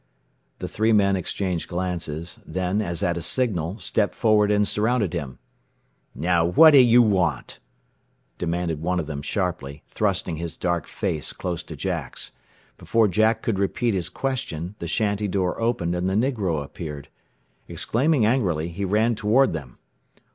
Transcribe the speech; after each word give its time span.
The 0.57 0.67
three 0.67 0.91
men 0.93 1.15
exchanged 1.15 1.69
glances, 1.69 2.39
then, 2.43 2.81
as 2.81 3.03
at 3.03 3.17
a 3.17 3.21
signal, 3.21 3.77
stepped 3.77 4.15
forward 4.15 4.49
and 4.49 4.67
surrounded 4.67 5.13
him. 5.13 5.37
"Now, 6.15 6.43
whata 6.43 6.81
you 6.81 7.03
want?" 7.03 7.59
demanded 8.39 8.81
one 8.81 8.99
of 8.99 9.05
them 9.05 9.21
sharply, 9.21 9.83
thrusting 9.87 10.37
his 10.37 10.57
dark 10.57 10.87
face 10.87 11.33
close 11.33 11.61
to 11.65 11.75
Jack's. 11.75 12.31
Before 12.79 13.07
Jack 13.07 13.43
could 13.43 13.59
repeat 13.59 13.93
his 13.93 14.09
question 14.09 14.73
the 14.79 14.87
shanty 14.87 15.27
door 15.27 15.61
opened 15.61 15.93
and 15.93 16.09
the 16.09 16.13
negro 16.15 16.63
appeared. 16.63 17.09
Exclaiming 17.67 18.25
angrily, 18.25 18.69
he 18.69 18.83
ran 18.83 19.13
toward 19.13 19.53
them. 19.53 19.77